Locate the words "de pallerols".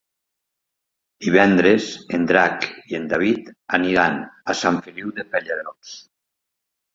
5.21-5.95